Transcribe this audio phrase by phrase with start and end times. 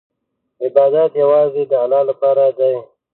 [0.63, 2.73] عبادت یوازې د الله لپاره دی.